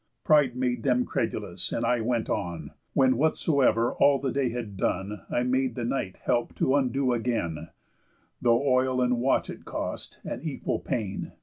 Pride 0.23 0.55
made 0.55 0.81
them 0.81 1.05
credulous, 1.05 1.71
and 1.71 1.85
I 1.85 2.01
went 2.01 2.27
on; 2.27 2.71
When 2.93 3.17
whatsoever 3.17 3.93
all 3.93 4.17
the 4.17 4.31
day 4.31 4.49
had 4.49 4.75
done 4.75 5.21
I 5.29 5.43
made 5.43 5.75
the 5.75 5.85
night 5.85 6.17
help 6.23 6.55
to 6.55 6.73
undo 6.75 7.13
again, 7.13 7.69
Though 8.41 8.67
oil 8.67 8.99
and 8.99 9.19
watch 9.21 9.47
it 9.51 9.63
cost, 9.63 10.19
and 10.25 10.43
equal 10.43 10.79
pain. 10.79 11.33